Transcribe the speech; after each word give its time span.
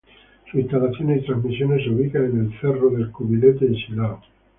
Sus 0.49 0.59
instalaciones 0.61 1.21
y 1.21 1.25
transmisiones 1.27 1.83
se 1.83 1.91
ubican 1.91 2.25
en 2.25 2.39
el 2.39 2.59
Cerro 2.59 2.89
del 2.89 3.11
Cubilete 3.11 3.67
en 3.67 3.75
Silao. 3.75 4.19